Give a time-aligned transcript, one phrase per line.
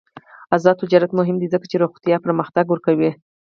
[0.55, 3.11] آزاد تجارت مهم دی ځکه چې روغتیا پرمختګ ورکوي.